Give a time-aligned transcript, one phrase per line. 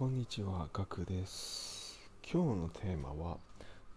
[0.00, 2.00] こんにちは、ガクです。
[2.22, 3.36] 今日のテーマは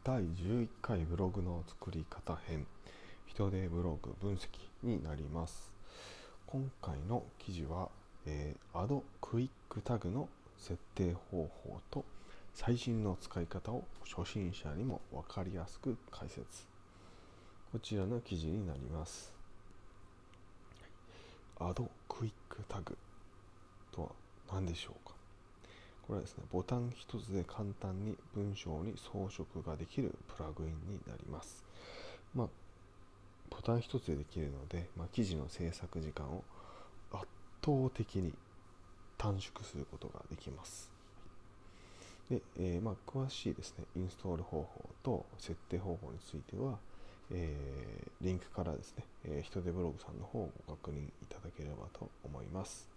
[0.03, 2.67] 第11回ブログの作り方編
[3.25, 4.49] 人手ブログ分析
[4.83, 5.71] になります。
[6.45, 7.87] 今回の記事は、
[8.25, 9.47] えー、Add Quick
[9.81, 10.27] Tag の
[10.57, 12.03] 設定方法と
[12.53, 16.67] 最新の使い方を初心者にも分かりやすく解説。
[17.71, 19.31] こちらの記事になります。
[21.61, 22.33] Add Quick
[22.67, 22.93] Tag
[23.93, 24.09] とは
[24.51, 25.12] 何でしょうか？
[26.07, 31.63] これはですね、ボタン一つで簡単に文章に装飾ができるプラグインになります。
[32.35, 32.47] まあ、
[33.49, 36.43] ボタン一つでできるので、まあ、記事の制作時間を
[37.11, 37.25] 圧
[37.63, 38.33] 倒的に
[39.17, 40.91] 短縮することができます。
[42.29, 46.79] で、えー、まあ、詳しいですね、インストール方法と設定方法については、
[47.31, 52.89] えー、リンクからですね、えー、人手ブログさんの方をご確認いただければと思います。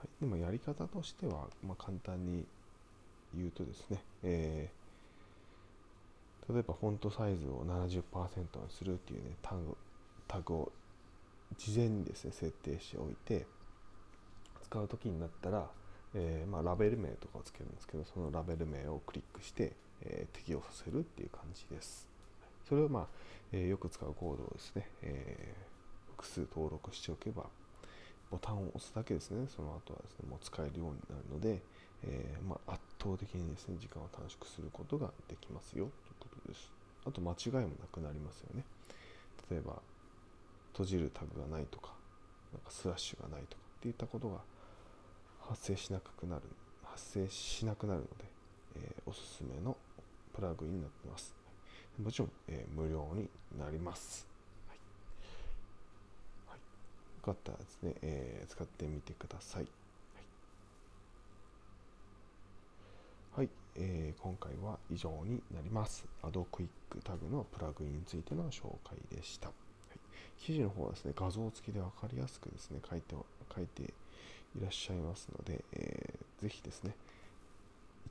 [0.00, 2.46] はい、でもやり方としては、まあ、簡単に
[3.36, 9.76] 言うとですね、えー、例えばフォントサイズを70%にするっていうねタグ
[10.26, 10.72] タグを
[11.58, 13.46] 事前にですね設定しておいて
[14.64, 15.66] 使う時になったら、
[16.14, 22.08] えー、まあ、ラベル名とかをつけるんですけどそのラベル名をクリックして、えー、適用させるっていう感じです。
[22.66, 23.06] それをまあ、
[23.52, 25.54] えよく使うコードをですね、え
[26.12, 27.46] 複数登録しておけば
[28.30, 31.60] ボタンを押すだけですね、その後はですね、もう使えるようになるので、
[32.04, 36.70] えー、まあ、圧倒的にですね、時間を短縮することができますよということです。
[37.06, 38.64] あと間違いもなくなりますよね。
[39.50, 39.80] 例えば、
[40.72, 41.92] 閉じるタグがないとか、
[42.52, 44.38] なんかスラッシュがないとかっていったことが
[45.40, 46.42] 発生しなくなる、
[46.84, 48.10] 発生しなくなるので、
[48.76, 49.76] えー、おすすめの
[50.34, 51.34] プラグインになっています。
[51.98, 54.29] もちろん、えー、無料になります。
[57.20, 59.66] かったらですね、えー、使ってみてください。
[63.34, 66.06] はい、はい、えー、今回は以上になります。
[66.22, 66.68] Add Quick
[67.04, 69.48] Tag のプラグインについての紹介でした。
[69.48, 69.52] は
[69.94, 69.98] い、
[70.38, 73.14] 記事の方はですね、画像付きで分かりやすくですね、書いて
[73.54, 76.94] 書いていらっしゃいますので、えー、ぜひですね、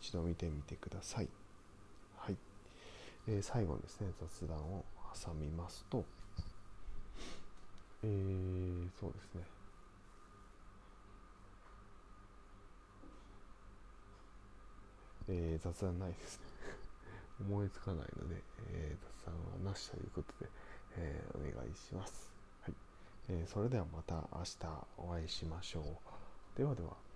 [0.02, 1.28] 一度見てみてください。
[2.18, 2.38] はい。
[3.28, 6.06] えー、最後にですね、雑談を挟みますと、
[8.04, 8.10] えー、
[9.00, 9.44] そうですね。
[15.30, 16.46] えー、雑談ないですね
[17.40, 20.50] 思いつかないので、えー、雑談はなしということで、
[20.98, 22.34] えー、お願いします。
[22.62, 22.74] はい。
[23.30, 25.82] えー、それではまた明日お会いしましょ
[26.56, 26.58] う。
[26.58, 27.09] ではでは。